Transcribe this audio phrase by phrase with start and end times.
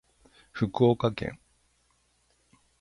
[0.51, 1.37] 福岡県